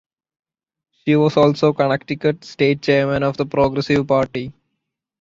[1.05, 4.51] He was also Connecticut state chairman of the Progressive Party.